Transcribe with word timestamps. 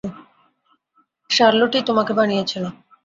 শার্লট-ই 1.29 1.81
তোমাকে 1.87 2.11
বানিয়েছিল। 2.13 2.63